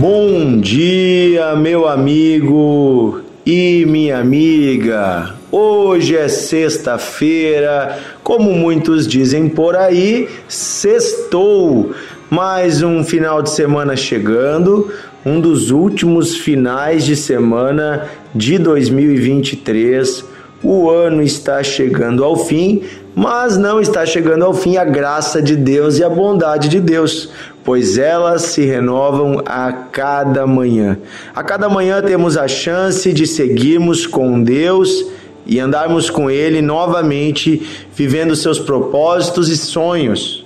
Bom 0.00 0.58
dia, 0.58 1.54
meu 1.56 1.86
amigo 1.86 3.20
e 3.44 3.84
minha 3.84 4.18
amiga. 4.18 5.34
Hoje 5.52 6.16
é 6.16 6.26
sexta-feira, 6.26 7.98
como 8.24 8.50
muitos 8.54 9.06
dizem 9.06 9.46
por 9.46 9.76
aí, 9.76 10.26
sextou. 10.48 11.90
Mais 12.30 12.82
um 12.82 13.04
final 13.04 13.42
de 13.42 13.50
semana 13.50 13.94
chegando, 13.94 14.90
um 15.22 15.38
dos 15.38 15.70
últimos 15.70 16.34
finais 16.34 17.04
de 17.04 17.14
semana 17.14 18.08
de 18.34 18.56
2023. 18.56 20.24
O 20.62 20.88
ano 20.88 21.22
está 21.22 21.62
chegando 21.62 22.24
ao 22.24 22.36
fim, 22.36 22.82
mas 23.14 23.58
não 23.58 23.80
está 23.80 24.06
chegando 24.06 24.44
ao 24.44 24.54
fim 24.54 24.76
a 24.76 24.84
graça 24.84 25.42
de 25.42 25.56
Deus 25.56 25.98
e 25.98 26.04
a 26.04 26.08
bondade 26.08 26.68
de 26.68 26.80
Deus, 26.80 27.30
pois 27.64 27.98
elas 27.98 28.42
se 28.42 28.64
renovam 28.64 29.42
a 29.44 29.72
cada 29.72 30.46
manhã. 30.46 30.98
A 31.34 31.42
cada 31.42 31.68
manhã 31.68 32.02
temos 32.02 32.36
a 32.36 32.48
chance 32.48 33.12
de 33.12 33.26
seguirmos 33.26 34.06
com 34.06 34.42
Deus 34.42 35.06
e 35.46 35.58
andarmos 35.58 36.08
com 36.08 36.30
Ele 36.30 36.62
novamente, 36.62 37.86
vivendo 37.94 38.36
seus 38.36 38.58
propósitos 38.58 39.48
e 39.48 39.56
sonhos. 39.56 40.44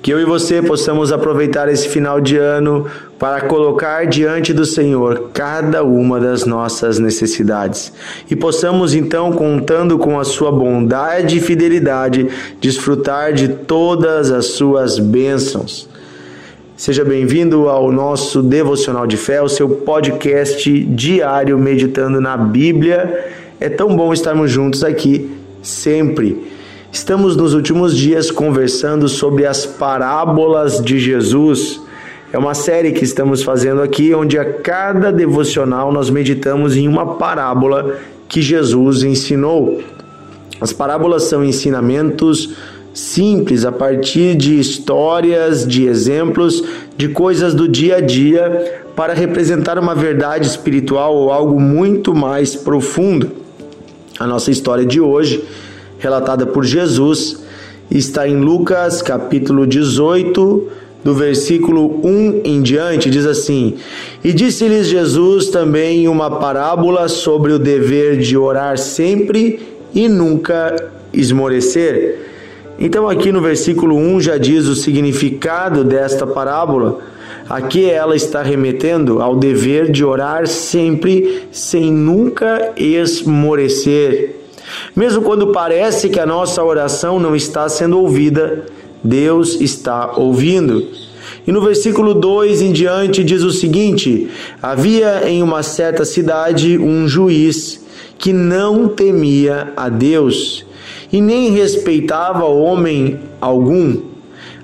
Que 0.00 0.12
eu 0.12 0.20
e 0.20 0.24
você 0.24 0.60
possamos 0.60 1.12
aproveitar 1.12 1.68
esse 1.68 1.88
final 1.88 2.20
de 2.20 2.36
ano 2.36 2.86
para 3.20 3.42
colocar 3.42 4.04
diante 4.04 4.52
do 4.52 4.66
Senhor 4.66 5.30
cada 5.32 5.84
uma 5.84 6.18
das 6.18 6.44
nossas 6.44 6.98
necessidades 6.98 7.92
e 8.28 8.34
possamos 8.34 8.94
então, 8.94 9.30
contando 9.30 9.96
com 9.96 10.18
a 10.18 10.24
sua 10.24 10.50
bondade 10.50 11.38
e 11.38 11.40
fidelidade, 11.40 12.28
desfrutar 12.60 13.32
de 13.32 13.46
todas 13.46 14.32
as 14.32 14.46
suas 14.46 14.98
bênçãos. 14.98 15.91
Seja 16.74 17.04
bem-vindo 17.04 17.68
ao 17.68 17.92
nosso 17.92 18.42
Devocional 18.42 19.06
de 19.06 19.18
Fé, 19.18 19.42
o 19.42 19.48
seu 19.48 19.68
podcast 19.68 20.84
diário 20.84 21.58
meditando 21.58 22.18
na 22.18 22.34
Bíblia. 22.36 23.30
É 23.60 23.68
tão 23.68 23.94
bom 23.94 24.12
estarmos 24.12 24.50
juntos 24.50 24.82
aqui 24.82 25.30
sempre. 25.62 26.50
Estamos 26.90 27.36
nos 27.36 27.52
últimos 27.52 27.96
dias 27.96 28.30
conversando 28.30 29.06
sobre 29.06 29.44
as 29.44 29.66
parábolas 29.66 30.82
de 30.82 30.98
Jesus. 30.98 31.80
É 32.32 32.38
uma 32.38 32.54
série 32.54 32.92
que 32.92 33.04
estamos 33.04 33.42
fazendo 33.42 33.82
aqui, 33.82 34.14
onde 34.14 34.38
a 34.38 34.44
cada 34.54 35.12
devocional 35.12 35.92
nós 35.92 36.08
meditamos 36.08 36.74
em 36.74 36.88
uma 36.88 37.14
parábola 37.16 37.98
que 38.26 38.40
Jesus 38.40 39.02
ensinou. 39.02 39.82
As 40.58 40.72
parábolas 40.72 41.24
são 41.24 41.44
ensinamentos 41.44 42.56
simples, 42.94 43.64
a 43.64 43.72
partir 43.72 44.34
de 44.34 44.58
histórias, 44.58 45.66
de 45.66 45.86
exemplos, 45.86 46.62
de 46.96 47.08
coisas 47.08 47.54
do 47.54 47.66
dia 47.66 47.96
a 47.96 48.00
dia, 48.00 48.82
para 48.94 49.14
representar 49.14 49.78
uma 49.78 49.94
verdade 49.94 50.46
espiritual 50.46 51.14
ou 51.14 51.32
algo 51.32 51.58
muito 51.58 52.14
mais 52.14 52.54
profundo. 52.54 53.32
A 54.18 54.26
nossa 54.26 54.50
história 54.50 54.84
de 54.84 55.00
hoje, 55.00 55.42
relatada 55.98 56.46
por 56.46 56.64
Jesus, 56.64 57.42
está 57.90 58.28
em 58.28 58.36
Lucas 58.36 59.00
capítulo 59.00 59.66
18, 59.66 60.68
do 61.02 61.14
versículo 61.14 62.00
1 62.06 62.42
em 62.44 62.62
diante, 62.62 63.10
diz 63.10 63.26
assim: 63.26 63.74
E 64.22 64.32
disse-lhes 64.32 64.86
Jesus 64.86 65.48
também 65.48 66.06
uma 66.06 66.30
parábola 66.38 67.08
sobre 67.08 67.52
o 67.52 67.58
dever 67.58 68.18
de 68.18 68.36
orar 68.36 68.78
sempre 68.78 69.60
e 69.92 70.08
nunca 70.08 70.92
esmorecer 71.12 72.31
então, 72.84 73.08
aqui 73.08 73.30
no 73.30 73.40
versículo 73.40 73.96
1 73.96 74.20
já 74.22 74.36
diz 74.36 74.66
o 74.66 74.74
significado 74.74 75.84
desta 75.84 76.26
parábola. 76.26 76.98
Aqui 77.48 77.88
ela 77.88 78.16
está 78.16 78.42
remetendo 78.42 79.22
ao 79.22 79.36
dever 79.36 79.88
de 79.88 80.04
orar 80.04 80.48
sempre, 80.48 81.44
sem 81.52 81.92
nunca 81.92 82.72
esmorecer. 82.76 84.34
Mesmo 84.96 85.22
quando 85.22 85.52
parece 85.52 86.08
que 86.08 86.18
a 86.18 86.26
nossa 86.26 86.60
oração 86.64 87.20
não 87.20 87.36
está 87.36 87.68
sendo 87.68 88.00
ouvida, 88.00 88.66
Deus 89.04 89.60
está 89.60 90.14
ouvindo. 90.16 90.84
E 91.46 91.52
no 91.52 91.60
versículo 91.60 92.14
2 92.14 92.62
em 92.62 92.72
diante 92.72 93.22
diz 93.22 93.42
o 93.42 93.52
seguinte: 93.52 94.28
Havia 94.60 95.30
em 95.30 95.40
uma 95.40 95.62
certa 95.62 96.04
cidade 96.04 96.76
um 96.76 97.06
juiz 97.06 97.80
que 98.18 98.32
não 98.32 98.88
temia 98.88 99.72
a 99.76 99.88
Deus 99.88 100.66
e 101.12 101.20
nem 101.20 101.50
respeitava 101.50 102.44
homem 102.44 103.20
algum. 103.40 103.98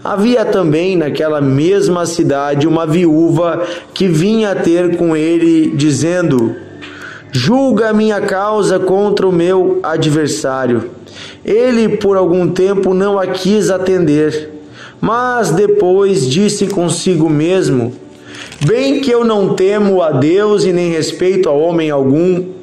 Havia 0.03 0.45
também 0.45 0.97
naquela 0.97 1.41
mesma 1.41 2.07
cidade 2.07 2.67
uma 2.67 2.87
viúva 2.87 3.67
que 3.93 4.09
vinha 4.09 4.55
ter 4.55 4.97
com 4.97 5.17
ele, 5.17 5.73
dizendo: 5.77 6.57
Julga 7.31 7.93
minha 7.93 8.21
causa 8.21 8.79
contra 8.79 9.29
o 9.29 9.33
meu 9.33 9.81
adversário. 9.83 10.91
Ele 11.45 11.97
por 11.97 12.17
algum 12.17 12.49
tempo 12.49 12.95
não 12.95 13.19
a 13.19 13.27
quis 13.27 13.71
atender, 13.71 14.51
mas 15.01 15.51
depois 15.51 16.27
disse 16.27 16.69
consigo 16.69 17.29
mesmo: 17.29 17.93
Bem 18.65 19.01
que 19.01 19.11
eu 19.11 19.25
não 19.25 19.55
temo 19.55 20.01
a 20.01 20.11
Deus 20.11 20.65
e 20.65 20.73
nem 20.73 20.91
respeito 20.91 21.49
a 21.49 21.53
homem 21.53 21.91
algum, 21.91 22.58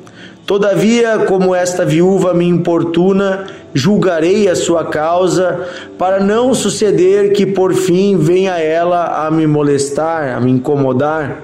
todavia, 0.45 1.19
como 1.19 1.53
esta 1.53 1.83
viúva 1.83 2.33
me 2.33 2.45
importuna, 2.45 3.45
julgarei 3.73 4.47
a 4.47 4.55
sua 4.55 4.85
causa, 4.85 5.67
para 5.97 6.19
não 6.19 6.53
suceder 6.53 7.33
que 7.33 7.45
por 7.45 7.73
fim 7.73 8.17
venha 8.17 8.57
ela 8.57 9.25
a 9.25 9.31
me 9.31 9.45
molestar, 9.45 10.35
a 10.35 10.39
me 10.39 10.51
incomodar. 10.51 11.43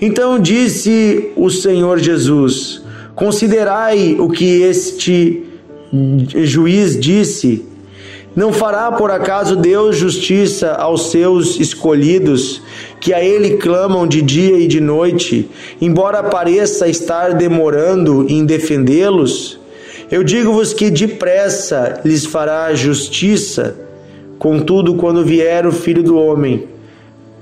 Então 0.00 0.38
disse 0.38 1.30
o 1.36 1.50
Senhor 1.50 1.98
Jesus: 1.98 2.82
Considerai 3.14 4.16
o 4.18 4.28
que 4.30 4.62
este 4.62 5.44
juiz 6.44 6.98
disse. 6.98 7.67
Não 8.38 8.52
fará 8.52 8.92
por 8.92 9.10
acaso 9.10 9.56
Deus 9.56 9.96
justiça 9.96 10.70
aos 10.74 11.10
seus 11.10 11.58
escolhidos, 11.58 12.62
que 13.00 13.12
a 13.12 13.20
Ele 13.20 13.56
clamam 13.56 14.06
de 14.06 14.22
dia 14.22 14.60
e 14.60 14.68
de 14.68 14.80
noite, 14.80 15.50
embora 15.80 16.22
pareça 16.22 16.86
estar 16.86 17.34
demorando 17.34 18.26
em 18.28 18.46
defendê-los? 18.46 19.58
Eu 20.08 20.22
digo-vos 20.22 20.72
que 20.72 20.88
depressa 20.88 22.00
lhes 22.04 22.24
fará 22.24 22.72
justiça. 22.76 23.74
Contudo, 24.38 24.94
quando 24.94 25.24
vier 25.24 25.66
o 25.66 25.72
filho 25.72 26.04
do 26.04 26.16
homem, 26.16 26.68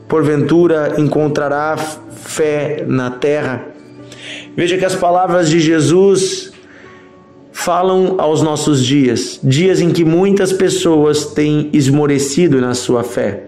porventura 0.09 0.95
encontrará 0.97 1.77
fé 1.77 2.87
na 2.89 3.11
terra. 3.11 3.67
Veja 4.57 4.79
que 4.79 4.85
as 4.87 4.95
palavras 4.95 5.51
de 5.51 5.61
Jesus 5.61 6.56
falam 7.67 8.15
aos 8.19 8.43
nossos 8.43 8.81
dias, 8.85 9.41
dias 9.43 9.81
em 9.81 9.91
que 9.91 10.05
muitas 10.05 10.53
pessoas 10.53 11.25
têm 11.25 11.69
esmorecido 11.73 12.61
na 12.61 12.75
sua 12.75 13.03
fé, 13.03 13.47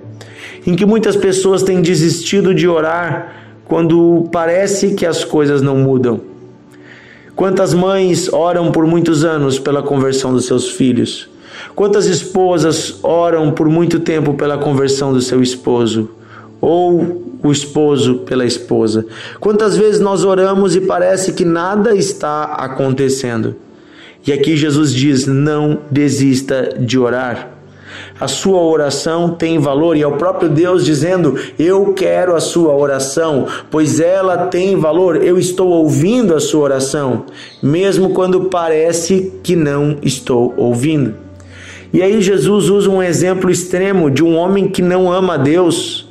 em 0.67 0.75
que 0.75 0.85
muitas 0.85 1.15
pessoas 1.15 1.63
têm 1.63 1.81
desistido 1.81 2.53
de 2.53 2.67
orar 2.67 3.33
quando 3.65 4.29
parece 4.33 4.95
que 4.95 5.07
as 5.07 5.23
coisas 5.23 5.63
não 5.63 5.77
mudam. 5.77 6.21
Quantas 7.37 7.73
mães 7.73 8.29
oram 8.33 8.73
por 8.73 8.89
muitos 8.89 9.25
anos 9.25 9.57
pela 9.57 9.85
conversão 9.85 10.33
dos 10.33 10.47
seus 10.47 10.69
filhos? 10.69 11.31
Quantas 11.77 12.07
esposas 12.07 12.99
oram 13.05 13.53
por 13.53 13.69
muito 13.69 14.01
tempo 14.01 14.35
pela 14.35 14.59
conversão 14.59 15.13
do 15.13 15.23
seu 15.23 15.41
esposo? 15.41 16.11
Ou 16.61 17.39
o 17.41 17.53
esposo 17.53 18.17
pela 18.27 18.45
esposa? 18.45 19.07
Quantas 19.39 19.77
vezes 19.77 20.01
nós 20.01 20.25
oramos 20.25 20.75
e 20.75 20.81
parece 20.81 21.33
que 21.35 21.45
nada 21.45 21.95
está 21.95 22.47
acontecendo? 22.47 23.68
E 24.29 24.33
aqui 24.33 24.59
Jesus 24.59 24.93
diz: 24.93 25.27
não 25.27 25.79
desista 25.91 26.77
de 26.79 26.99
orar. 26.99 27.49
A 28.21 28.29
sua 28.29 28.61
oração 28.61 29.31
tem 29.31 29.59
valor 29.59 29.97
e 29.97 30.03
é 30.03 30.07
o 30.07 30.19
próprio 30.19 30.51
Deus 30.51 30.85
dizendo: 30.85 31.35
Eu 31.59 31.95
quero 31.95 32.37
a 32.37 32.41
sua 32.41 32.77
oração, 32.77 33.47
pois 33.71 34.01
ela 34.01 34.49
tem 34.49 34.77
valor. 34.77 35.25
Eu 35.25 35.39
estou 35.39 35.69
ouvindo 35.69 36.35
a 36.35 36.41
sua 36.41 36.61
oração, 36.61 37.25
mesmo 37.63 38.11
quando 38.11 38.51
parece 38.51 39.33
que 39.43 39.57
não 39.57 39.97
estou 40.03 40.53
ouvindo. 40.59 41.15
E 41.91 42.03
aí 42.03 42.21
Jesus 42.21 42.69
usa 42.69 42.91
um 42.91 43.03
exemplo 43.03 43.51
extremo 43.51 44.11
de 44.11 44.23
um 44.23 44.37
homem 44.37 44.69
que 44.69 44.83
não 44.83 45.11
ama 45.11 45.35
a 45.35 45.39
Deus, 45.39 46.07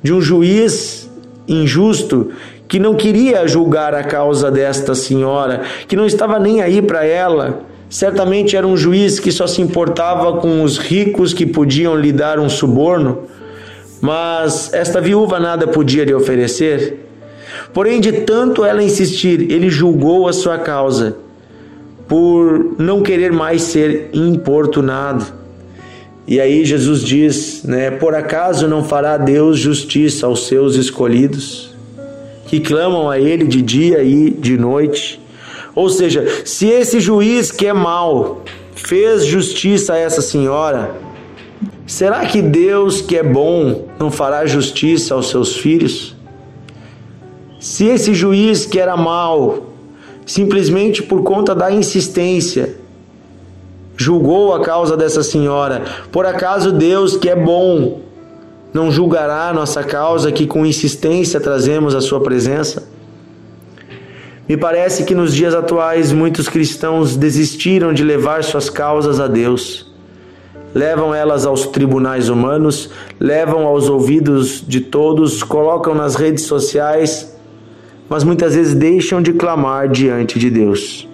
de 0.00 0.12
um 0.12 0.20
juiz 0.20 1.10
injusto 1.48 2.30
que 2.68 2.78
não 2.78 2.94
queria 2.94 3.46
julgar 3.46 3.94
a 3.94 4.04
causa 4.04 4.50
desta 4.50 4.94
senhora, 4.94 5.62
que 5.86 5.96
não 5.96 6.06
estava 6.06 6.38
nem 6.38 6.60
aí 6.60 6.82
para 6.82 7.04
ela 7.04 7.64
Certamente 7.88 8.56
era 8.56 8.66
um 8.66 8.76
juiz 8.76 9.20
que 9.20 9.30
só 9.30 9.46
se 9.46 9.62
importava 9.62 10.38
com 10.38 10.62
os 10.62 10.76
ricos 10.76 11.32
que 11.32 11.46
podiam 11.46 11.96
lhe 11.96 12.12
dar 12.12 12.38
um 12.38 12.48
suborno, 12.48 13.22
mas 14.00 14.72
esta 14.74 15.00
viúva 15.00 15.38
nada 15.38 15.68
podia 15.68 16.04
lhe 16.04 16.12
oferecer. 16.12 17.06
Porém, 17.72 18.00
de 18.00 18.12
tanto 18.12 18.64
ela 18.64 18.82
insistir, 18.82 19.50
ele 19.52 19.70
julgou 19.70 20.26
a 20.26 20.32
sua 20.32 20.58
causa, 20.58 21.16
por 22.08 22.74
não 22.76 23.02
querer 23.02 23.32
mais 23.32 23.62
ser 23.62 24.10
importunado. 24.12 25.24
E 26.26 26.40
aí 26.40 26.64
Jesus 26.64 27.02
diz, 27.02 27.62
né, 27.62 27.92
por 27.92 28.16
acaso 28.16 28.66
não 28.66 28.82
fará 28.82 29.16
Deus 29.16 29.58
justiça 29.60 30.26
aos 30.26 30.48
seus 30.48 30.74
escolhidos? 30.74 31.75
Que 32.46 32.60
clamam 32.60 33.10
a 33.10 33.18
Ele 33.18 33.44
de 33.44 33.60
dia 33.60 34.02
e 34.02 34.30
de 34.30 34.56
noite. 34.56 35.20
Ou 35.74 35.88
seja, 35.90 36.26
se 36.44 36.66
esse 36.66 37.00
juiz 37.00 37.52
que 37.52 37.66
é 37.66 37.72
mau 37.72 38.42
fez 38.74 39.26
justiça 39.26 39.94
a 39.94 39.98
essa 39.98 40.22
senhora, 40.22 40.94
será 41.86 42.24
que 42.24 42.40
Deus 42.40 43.00
que 43.00 43.16
é 43.16 43.22
bom 43.22 43.86
não 43.98 44.10
fará 44.10 44.46
justiça 44.46 45.14
aos 45.14 45.28
seus 45.28 45.56
filhos? 45.56 46.16
Se 47.60 47.86
esse 47.86 48.14
juiz 48.14 48.64
que 48.64 48.78
era 48.78 48.96
mau, 48.96 49.72
simplesmente 50.24 51.02
por 51.02 51.22
conta 51.22 51.54
da 51.54 51.70
insistência, 51.70 52.76
julgou 53.96 54.54
a 54.54 54.60
causa 54.60 54.96
dessa 54.96 55.22
senhora, 55.22 55.82
por 56.12 56.26
acaso 56.26 56.70
Deus 56.70 57.16
que 57.16 57.28
é 57.28 57.36
bom 57.36 58.05
não 58.72 58.90
julgará 58.90 59.48
a 59.48 59.52
nossa 59.52 59.82
causa 59.82 60.30
que 60.30 60.46
com 60.46 60.66
insistência 60.66 61.40
trazemos 61.40 61.94
à 61.94 62.00
sua 62.00 62.20
presença? 62.20 62.86
Me 64.48 64.56
parece 64.56 65.04
que 65.04 65.14
nos 65.14 65.34
dias 65.34 65.54
atuais 65.54 66.12
muitos 66.12 66.48
cristãos 66.48 67.16
desistiram 67.16 67.92
de 67.92 68.04
levar 68.04 68.44
suas 68.44 68.70
causas 68.70 69.18
a 69.18 69.26
Deus. 69.26 69.90
Levam 70.72 71.14
elas 71.14 71.44
aos 71.46 71.66
tribunais 71.66 72.28
humanos, 72.28 72.90
levam 73.18 73.66
aos 73.66 73.88
ouvidos 73.88 74.62
de 74.66 74.80
todos, 74.80 75.42
colocam 75.42 75.94
nas 75.94 76.14
redes 76.14 76.44
sociais, 76.44 77.36
mas 78.08 78.22
muitas 78.22 78.54
vezes 78.54 78.74
deixam 78.74 79.20
de 79.20 79.32
clamar 79.32 79.88
diante 79.88 80.38
de 80.38 80.48
Deus. 80.48 81.08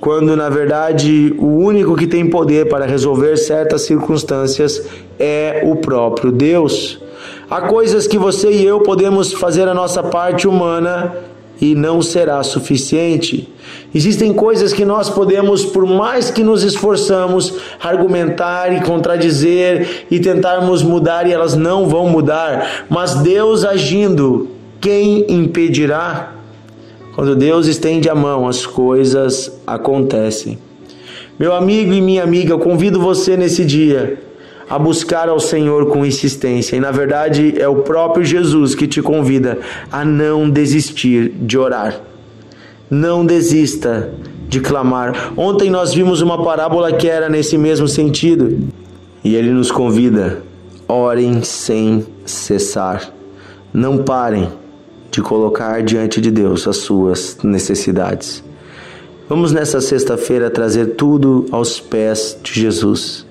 Quando 0.00 0.36
na 0.36 0.48
verdade 0.48 1.34
o 1.38 1.46
único 1.46 1.96
que 1.96 2.06
tem 2.06 2.28
poder 2.28 2.68
para 2.68 2.86
resolver 2.86 3.36
certas 3.36 3.82
circunstâncias 3.82 4.82
é 5.18 5.62
o 5.64 5.76
próprio 5.76 6.32
Deus. 6.32 6.98
Há 7.48 7.62
coisas 7.62 8.06
que 8.06 8.18
você 8.18 8.50
e 8.50 8.64
eu 8.64 8.80
podemos 8.80 9.32
fazer 9.32 9.68
a 9.68 9.74
nossa 9.74 10.02
parte 10.02 10.48
humana 10.48 11.14
e 11.60 11.76
não 11.76 12.02
será 12.02 12.42
suficiente. 12.42 13.48
Existem 13.94 14.32
coisas 14.32 14.72
que 14.72 14.84
nós 14.84 15.08
podemos, 15.08 15.64
por 15.64 15.86
mais 15.86 16.30
que 16.30 16.42
nos 16.42 16.64
esforçamos, 16.64 17.54
argumentar 17.80 18.72
e 18.72 18.80
contradizer 18.80 20.06
e 20.10 20.18
tentarmos 20.18 20.82
mudar 20.82 21.28
e 21.28 21.32
elas 21.32 21.54
não 21.54 21.88
vão 21.88 22.08
mudar, 22.08 22.86
mas 22.90 23.14
Deus 23.16 23.64
agindo, 23.64 24.48
quem 24.80 25.24
impedirá? 25.28 26.41
Quando 27.14 27.36
Deus 27.36 27.66
estende 27.66 28.08
a 28.08 28.14
mão, 28.14 28.48
as 28.48 28.64
coisas 28.64 29.52
acontecem. 29.66 30.58
Meu 31.38 31.54
amigo 31.54 31.92
e 31.92 32.00
minha 32.00 32.22
amiga, 32.22 32.52
eu 32.52 32.58
convido 32.58 32.98
você 32.98 33.36
nesse 33.36 33.64
dia 33.64 34.18
a 34.68 34.78
buscar 34.78 35.28
ao 35.28 35.38
Senhor 35.38 35.86
com 35.86 36.06
insistência. 36.06 36.74
E 36.76 36.80
na 36.80 36.90
verdade 36.90 37.54
é 37.60 37.68
o 37.68 37.82
próprio 37.82 38.24
Jesus 38.24 38.74
que 38.74 38.86
te 38.86 39.02
convida 39.02 39.58
a 39.90 40.04
não 40.04 40.48
desistir 40.48 41.28
de 41.28 41.58
orar. 41.58 42.00
Não 42.90 43.26
desista 43.26 44.10
de 44.48 44.60
clamar. 44.60 45.32
Ontem 45.36 45.70
nós 45.70 45.92
vimos 45.92 46.22
uma 46.22 46.42
parábola 46.42 46.92
que 46.92 47.08
era 47.08 47.28
nesse 47.28 47.58
mesmo 47.58 47.88
sentido. 47.88 48.70
E 49.22 49.34
ele 49.34 49.50
nos 49.50 49.70
convida: 49.70 50.42
orem 50.88 51.42
sem 51.42 52.06
cessar. 52.24 53.12
Não 53.72 53.98
parem 53.98 54.48
de 55.12 55.20
colocar 55.20 55.82
diante 55.82 56.20
de 56.20 56.30
Deus 56.30 56.66
as 56.66 56.78
suas 56.78 57.36
necessidades. 57.44 58.42
Vamos 59.28 59.52
nessa 59.52 59.80
sexta-feira 59.80 60.50
trazer 60.50 60.96
tudo 60.96 61.46
aos 61.52 61.78
pés 61.78 62.36
de 62.42 62.58
Jesus. 62.58 63.26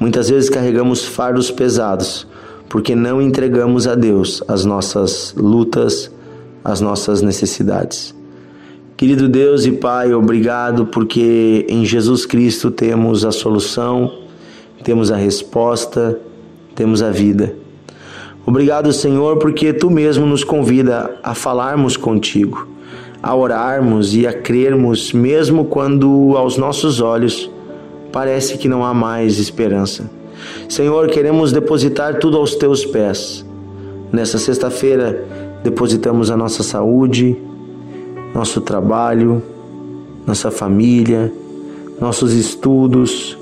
Muitas 0.00 0.30
vezes 0.30 0.50
carregamos 0.50 1.04
fardos 1.04 1.50
pesados 1.50 2.26
porque 2.68 2.94
não 2.94 3.22
entregamos 3.22 3.86
a 3.86 3.94
Deus 3.94 4.42
as 4.48 4.64
nossas 4.64 5.34
lutas, 5.36 6.10
as 6.64 6.80
nossas 6.80 7.22
necessidades. 7.22 8.14
Querido 8.96 9.28
Deus 9.28 9.66
e 9.66 9.72
Pai, 9.72 10.14
obrigado 10.14 10.86
porque 10.86 11.66
em 11.68 11.84
Jesus 11.84 12.24
Cristo 12.24 12.70
temos 12.70 13.24
a 13.24 13.30
solução, 13.30 14.10
temos 14.82 15.10
a 15.10 15.16
resposta, 15.16 16.18
temos 16.74 17.02
a 17.02 17.10
vida. 17.10 17.63
Obrigado, 18.46 18.92
Senhor, 18.92 19.38
porque 19.38 19.72
tu 19.72 19.90
mesmo 19.90 20.26
nos 20.26 20.44
convida 20.44 21.16
a 21.22 21.34
falarmos 21.34 21.96
contigo, 21.96 22.68
a 23.22 23.34
orarmos 23.34 24.14
e 24.14 24.26
a 24.26 24.34
crermos, 24.34 25.14
mesmo 25.14 25.64
quando 25.64 26.34
aos 26.36 26.58
nossos 26.58 27.00
olhos 27.00 27.50
parece 28.12 28.58
que 28.58 28.68
não 28.68 28.84
há 28.84 28.92
mais 28.92 29.38
esperança. 29.38 30.10
Senhor, 30.68 31.08
queremos 31.08 31.52
depositar 31.52 32.18
tudo 32.18 32.36
aos 32.36 32.54
teus 32.54 32.84
pés. 32.84 33.44
Nessa 34.12 34.38
sexta-feira, 34.38 35.24
depositamos 35.62 36.30
a 36.30 36.36
nossa 36.36 36.62
saúde, 36.62 37.36
nosso 38.34 38.60
trabalho, 38.60 39.42
nossa 40.26 40.50
família, 40.50 41.32
nossos 41.98 42.34
estudos, 42.34 43.38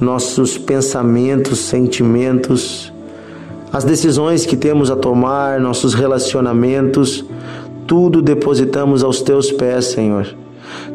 nossos 0.00 0.56
pensamentos, 0.56 1.58
sentimentos, 1.58 2.90
as 3.74 3.82
decisões 3.82 4.46
que 4.46 4.56
temos 4.56 4.88
a 4.88 4.94
tomar, 4.94 5.58
nossos 5.58 5.94
relacionamentos, 5.94 7.24
tudo 7.88 8.22
depositamos 8.22 9.02
aos 9.02 9.20
teus 9.20 9.50
pés, 9.50 9.86
Senhor. 9.86 10.28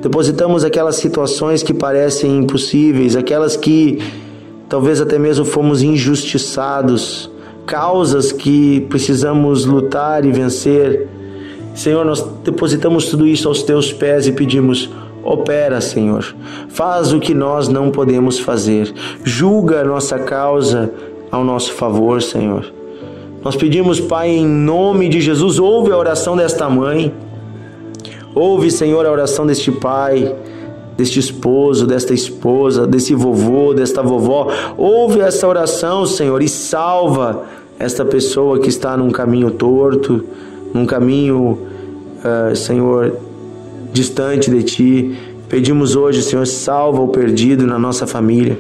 Depositamos 0.01 0.63
aquelas 0.63 0.95
situações 0.95 1.61
que 1.61 1.73
parecem 1.73 2.37
impossíveis, 2.37 3.17
aquelas 3.17 3.57
que 3.57 3.99
talvez 4.69 5.01
até 5.01 5.19
mesmo 5.19 5.43
fomos 5.43 5.83
injustiçados, 5.83 7.29
causas 7.65 8.31
que 8.31 8.79
precisamos 8.89 9.65
lutar 9.65 10.23
e 10.23 10.31
vencer. 10.31 11.05
Senhor, 11.75 12.05
nós 12.05 12.25
depositamos 12.45 13.07
tudo 13.07 13.27
isso 13.27 13.49
aos 13.49 13.61
teus 13.61 13.91
pés 13.91 14.25
e 14.25 14.31
pedimos: 14.31 14.89
opera, 15.21 15.81
Senhor. 15.81 16.25
Faz 16.69 17.11
o 17.11 17.19
que 17.19 17.33
nós 17.33 17.67
não 17.67 17.91
podemos 17.91 18.39
fazer. 18.39 18.93
Julga 19.25 19.81
a 19.81 19.83
nossa 19.83 20.17
causa 20.17 20.93
ao 21.31 21.43
nosso 21.43 21.73
favor, 21.73 22.21
Senhor. 22.21 22.71
Nós 23.43 23.55
pedimos, 23.55 23.99
Pai, 23.99 24.29
em 24.29 24.45
nome 24.45 25.07
de 25.07 25.21
Jesus, 25.21 25.59
ouve 25.59 25.91
a 25.91 25.97
oração 25.97 26.35
desta 26.35 26.69
mãe. 26.69 27.13
Ouve, 28.35 28.69
Senhor, 28.69 29.05
a 29.05 29.11
oração 29.11 29.45
deste 29.45 29.71
pai, 29.71 30.35
deste 30.97 31.19
esposo, 31.19 31.87
desta 31.87 32.13
esposa, 32.13 32.85
desse 32.85 33.15
vovô, 33.15 33.73
desta 33.73 34.03
vovó. 34.03 34.51
Ouve 34.77 35.21
essa 35.21 35.47
oração, 35.47 36.05
Senhor, 36.05 36.41
e 36.41 36.49
salva 36.49 37.45
esta 37.79 38.03
pessoa 38.03 38.59
que 38.59 38.67
está 38.67 38.98
num 38.98 39.09
caminho 39.09 39.51
torto, 39.51 40.24
num 40.74 40.86
caminho, 40.86 41.57
uh, 42.19 42.55
Senhor, 42.55 43.15
distante 43.93 44.51
de 44.51 44.63
Ti. 44.63 45.17
Pedimos 45.48 45.95
hoje, 45.95 46.21
Senhor, 46.21 46.45
salva 46.45 47.01
o 47.01 47.07
perdido 47.07 47.65
na 47.65 47.79
nossa 47.79 48.05
família. 48.05 48.59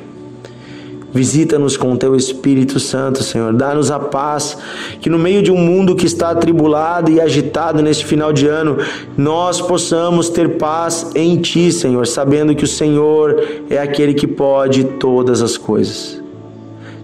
Visita-nos 1.13 1.75
com 1.75 1.91
o 1.91 1.97
teu 1.97 2.15
Espírito 2.15 2.79
Santo, 2.79 3.23
Senhor. 3.23 3.51
Dá-nos 3.53 3.89
a 3.89 3.99
paz, 3.99 4.57
que 5.01 5.09
no 5.09 5.17
meio 5.17 5.41
de 5.41 5.51
um 5.51 5.57
mundo 5.57 5.95
que 5.95 6.05
está 6.05 6.29
atribulado 6.29 7.09
e 7.09 7.19
agitado 7.19 7.81
neste 7.81 8.05
final 8.05 8.31
de 8.31 8.47
ano, 8.47 8.77
nós 9.17 9.59
possamos 9.59 10.29
ter 10.29 10.57
paz 10.57 11.11
em 11.15 11.37
Ti, 11.37 11.71
Senhor, 11.71 12.05
sabendo 12.05 12.53
que 12.53 12.63
o 12.63 12.67
Senhor 12.67 13.43
é 13.69 13.79
aquele 13.79 14.13
que 14.13 14.27
pode 14.27 14.83
todas 14.83 15.41
as 15.41 15.57
coisas. 15.57 16.21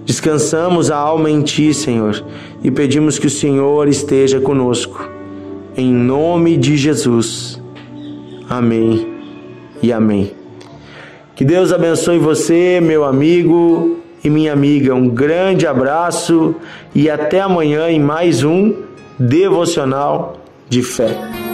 Descansamos 0.05 0.91
a 0.91 0.97
alma 0.97 1.31
em 1.31 1.41
Ti, 1.41 1.73
Senhor, 1.73 2.23
e 2.63 2.69
pedimos 2.69 3.17
que 3.17 3.25
o 3.25 3.29
Senhor 3.29 3.87
esteja 3.87 4.39
conosco. 4.39 5.09
Em 5.75 5.91
nome 5.91 6.57
de 6.57 6.77
Jesus. 6.77 7.59
Amém 8.47 9.07
e 9.81 9.91
amém. 9.91 10.44
Que 11.35 11.43
Deus 11.43 11.73
abençoe 11.73 12.17
você, 12.17 12.79
meu 12.81 13.03
amigo 13.03 13.99
e 14.23 14.29
minha 14.29 14.53
amiga. 14.53 14.95
Um 14.95 15.09
grande 15.09 15.67
abraço 15.67 16.55
e 16.93 17.09
até 17.09 17.41
amanhã 17.41 17.89
em 17.89 17.99
mais 17.99 18.41
um 18.41 18.73
devocional 19.19 20.37
de 20.69 20.81
fé. 20.81 21.44